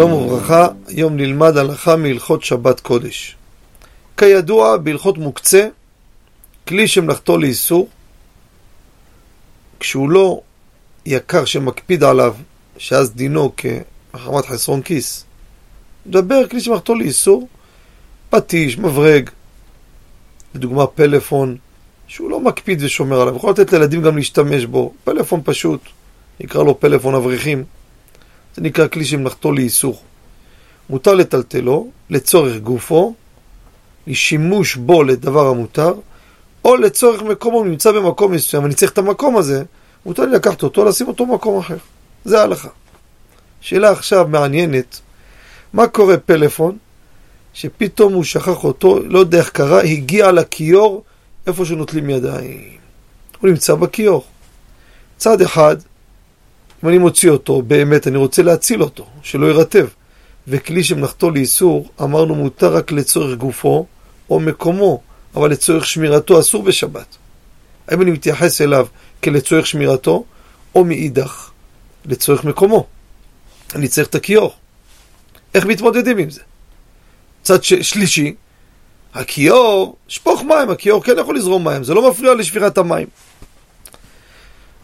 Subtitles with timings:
[0.00, 3.36] שלום וברכה, היום נלמד הלכה מהלכות שבת קודש.
[4.16, 5.68] כידוע, בהלכות מוקצה,
[6.68, 7.88] כלי שמלאכתו לאיסור,
[9.80, 10.40] כשהוא לא
[11.06, 12.34] יקר שמקפיד עליו,
[12.78, 15.24] שאז דינו כמחמת חסרון כיס.
[16.06, 17.48] מדבר כלי שמלאכתו לאיסור,
[18.30, 19.30] פטיש, מברג,
[20.54, 21.56] לדוגמה פלאפון,
[22.08, 25.80] שהוא לא מקפיד ושומר עליו, יכול לתת לילדים גם להשתמש בו, פלאפון פשוט,
[26.40, 27.64] נקרא לו פלאפון אברכים.
[28.56, 30.02] זה נקרא כלי שמלאכתו לאיסור.
[30.90, 33.14] מותר לטלטלו לצורך גופו,
[34.06, 35.94] לשימוש בו לדבר המותר,
[36.64, 39.62] או לצורך מקומו, הוא נמצא במקום מסוים, אני צריך את המקום הזה,
[40.06, 41.76] מותר לי לקחת אותו, לשים אותו במקום אחר.
[42.24, 42.68] זה ההלכה.
[43.60, 45.00] שאלה עכשיו מעניינת,
[45.72, 46.78] מה קורה פלאפון,
[47.52, 51.04] שפתאום הוא שכח אותו, לא יודע איך קרה, הגיע לכיור
[51.46, 52.80] איפה שנוטלים ידיים.
[53.40, 54.24] הוא נמצא בכיור.
[55.16, 55.76] צד אחד,
[56.84, 59.86] אם אני מוציא אותו, באמת אני רוצה להציל אותו, שלא יירטב.
[60.48, 63.86] וכלי שמלאכתו לאיסור, אמרנו מותר רק לצורך גופו
[64.30, 65.00] או מקומו,
[65.34, 67.16] אבל לצורך שמירתו אסור בשבת.
[67.88, 68.86] האם אני מתייחס אליו
[69.24, 70.24] כלצורך שמירתו,
[70.74, 71.50] או מאידך,
[72.04, 72.86] לצורך מקומו.
[73.74, 74.52] אני צריך את הכיור.
[75.54, 76.40] איך מתמודדים עם זה?
[77.42, 77.74] צד ש...
[77.74, 78.34] שלישי,
[79.14, 83.06] הכיור, שפוך מים, הכיור כן יכול לזרום מים, זה לא מפריע לשפירת המים.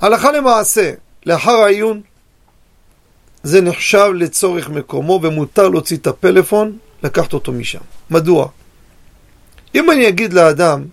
[0.00, 0.92] הלכה למעשה,
[1.26, 2.00] לאחר העיון,
[3.42, 7.78] זה נחשב לצורך מקומו ומותר להוציא את הפלאפון, לקחת אותו משם.
[8.10, 8.48] מדוע?
[9.74, 10.84] אם אני אגיד לאדם,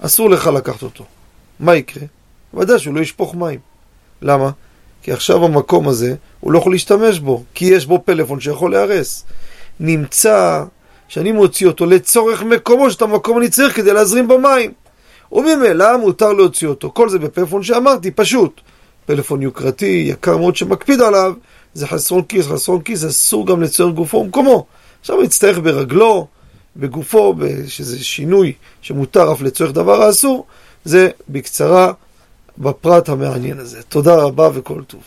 [0.00, 1.04] אסור לך לקחת אותו,
[1.60, 2.02] מה יקרה?
[2.54, 3.58] ודאי שהוא לא ישפוך מים.
[4.22, 4.50] למה?
[5.02, 9.24] כי עכשיו המקום הזה, הוא לא יכול להשתמש בו, כי יש בו פלאפון שיכול להיהרס.
[9.80, 10.64] נמצא
[11.08, 14.72] שאני מוציא אותו לצורך מקומו, שאת המקום אני צריך כדי להזרים בו מים.
[15.32, 16.90] וממילא מותר להוציא אותו.
[16.94, 18.60] כל זה בפלאפון שאמרתי, פשוט.
[19.08, 21.32] פלאפון יוקרתי, יקר מאוד שמקפיד עליו,
[21.74, 24.66] זה חסרון כיס, חסרון כיס, אסור גם לצייר גופו ומקומו.
[25.00, 26.26] עכשיו הוא יצטרך ברגלו,
[26.76, 27.34] בגופו,
[27.66, 28.52] שזה שינוי
[28.82, 30.46] שמותר אף לצורך דבר האסור,
[30.84, 31.92] זה בקצרה
[32.58, 33.82] בפרט המעניין הזה.
[33.82, 35.00] תודה רבה וכל טוב.